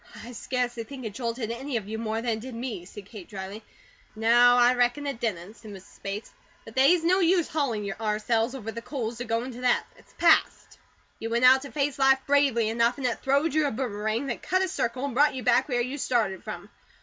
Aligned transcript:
"I 0.23 0.31
scarcely 0.31 0.83
think 0.83 1.05
it 1.05 1.13
jolted 1.13 1.51
any 1.51 1.77
of 1.77 1.87
you 1.87 1.99
more 1.99 2.23
than 2.23 2.31
it 2.39 2.39
did 2.39 2.55
me," 2.55 2.85
said 2.85 3.05
Kate 3.05 3.29
dryly. 3.29 3.61
"No, 4.15 4.55
I 4.57 4.73
reckon 4.73 5.05
it 5.05 5.19
didn't," 5.19 5.57
said 5.57 5.69
Mrs. 5.69 6.01
Bates. 6.01 6.33
"But 6.65 6.75
they's 6.75 7.03
no 7.03 7.19
use 7.19 7.47
hauling 7.49 7.93
ourselves 8.01 8.55
over 8.55 8.71
the 8.71 8.81
coals 8.81 9.19
to 9.19 9.25
go 9.25 9.43
into 9.43 9.61
that. 9.61 9.85
It's 9.95 10.13
past. 10.17 10.79
You 11.19 11.29
went 11.29 11.45
out 11.45 11.61
to 11.61 11.71
face 11.71 11.99
life 11.99 12.17
bravely 12.25 12.67
enough 12.69 12.97
and 12.97 13.05
it 13.05 13.19
throwed 13.21 13.53
you 13.53 13.67
a 13.67 13.71
boomerang 13.71 14.25
that 14.25 14.41
cut 14.41 14.63
a 14.63 14.67
circle 14.67 15.05
and 15.05 15.13
brought 15.13 15.35
you 15.35 15.43
back 15.43 15.69
where 15.69 15.81
you 15.81 15.99
started 15.99 16.43
from. 16.43 16.71